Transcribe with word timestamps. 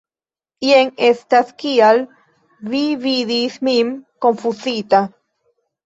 Jen 0.67 0.89
estas 1.09 1.51
kial 1.65 2.01
vi 2.73 2.83
vidis 3.07 3.63
min 3.71 3.97
konfuzita. 4.29 5.09